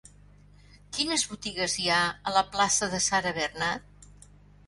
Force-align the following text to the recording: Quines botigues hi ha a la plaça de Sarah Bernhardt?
Quines 0.97 1.25
botigues 1.33 1.75
hi 1.83 1.85
ha 1.91 1.99
a 2.09 2.33
la 2.37 2.43
plaça 2.55 2.89
de 2.95 3.01
Sarah 3.09 3.35
Bernhardt? 3.39 4.33